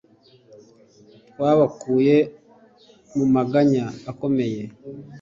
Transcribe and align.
Twabakuye 1.29 2.17
mu 3.15 3.25
maganya 3.35 3.85
akomeye 4.11 4.61